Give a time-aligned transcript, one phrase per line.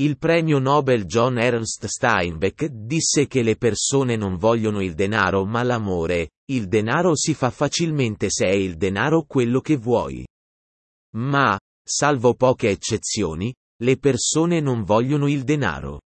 [0.00, 5.62] Il premio Nobel John Ernst Steinbeck disse che le persone non vogliono il denaro ma
[5.62, 10.26] l'amore, il denaro si fa facilmente se è il denaro quello che vuoi.
[11.16, 16.00] Ma, salvo poche eccezioni, le persone non vogliono il denaro.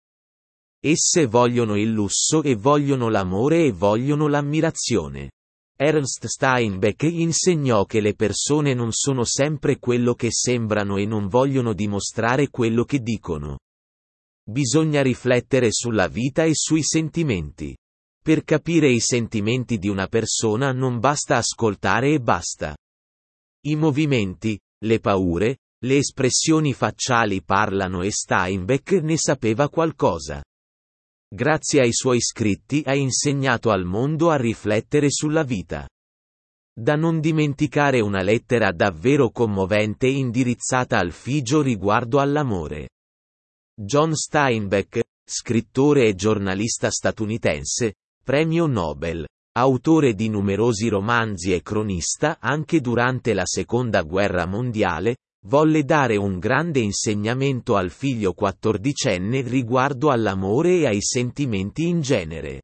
[0.84, 5.30] Esse vogliono il lusso e vogliono l'amore e vogliono l'ammirazione.
[5.76, 11.72] Ernst Steinbeck insegnò che le persone non sono sempre quello che sembrano e non vogliono
[11.72, 13.58] dimostrare quello che dicono.
[14.47, 17.77] Bisogna riflettere sulla vita e sui sentimenti.
[18.23, 22.77] Per capire i sentimenti di una persona non basta ascoltare e basta.
[23.67, 30.42] I movimenti, le paure, le espressioni facciali parlano e Steinbeck ne sapeva qualcosa
[31.34, 35.89] grazie ai suoi scritti ha insegnato al mondo a riflettere sulla vita.
[36.72, 42.91] Da non dimenticare una lettera davvero commovente indirizzata al figlio riguardo all'amore.
[43.77, 52.81] John Steinbeck, scrittore e giornalista statunitense, premio Nobel, autore di numerosi romanzi e cronista anche
[52.81, 55.16] durante la seconda guerra mondiale,
[55.47, 62.62] volle dare un grande insegnamento al figlio quattordicenne riguardo all'amore e ai sentimenti in genere.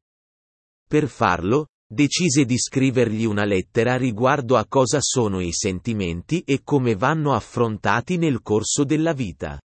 [0.87, 6.95] Per farlo, decise di scrivergli una lettera riguardo a cosa sono i sentimenti e come
[6.95, 9.59] vanno affrontati nel corso della vita.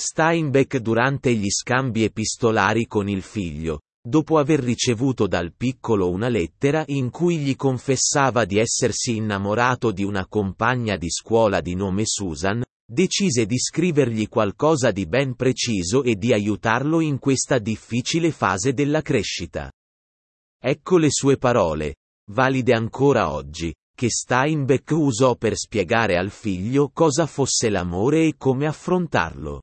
[0.00, 6.84] Steinbeck durante gli scambi epistolari con il figlio, dopo aver ricevuto dal piccolo una lettera
[6.86, 12.62] in cui gli confessava di essersi innamorato di una compagna di scuola di nome Susan,
[12.88, 19.02] decise di scrivergli qualcosa di ben preciso e di aiutarlo in questa difficile fase della
[19.02, 19.68] crescita.
[20.62, 21.96] Ecco le sue parole,
[22.30, 28.68] valide ancora oggi, che Steinbeck usò per spiegare al figlio cosa fosse l'amore e come
[28.68, 29.60] affrontarlo.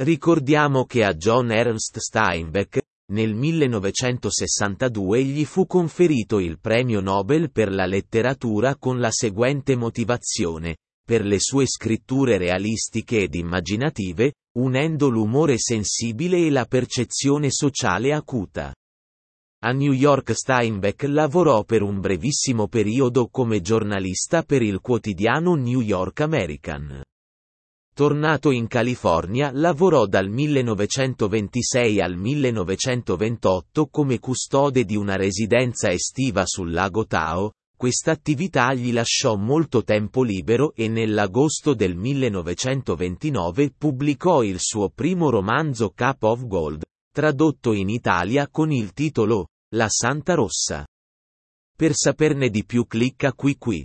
[0.00, 7.72] Ricordiamo che a John Ernst Steinbeck, nel 1962 gli fu conferito il premio Nobel per
[7.72, 15.58] la letteratura con la seguente motivazione, per le sue scritture realistiche ed immaginative, unendo l'umore
[15.58, 18.72] sensibile e la percezione sociale acuta.
[19.64, 25.80] A New York Steinbeck lavorò per un brevissimo periodo come giornalista per il quotidiano New
[25.80, 27.02] York American.
[27.98, 36.70] Tornato in California lavorò dal 1926 al 1928 come custode di una residenza estiva sul
[36.70, 44.60] lago Tao, questa attività gli lasciò molto tempo libero e nell'agosto del 1929 pubblicò il
[44.60, 50.86] suo primo romanzo Cup of Gold, tradotto in Italia con il titolo La Santa Rossa.
[51.76, 53.84] Per saperne di più clicca qui qui.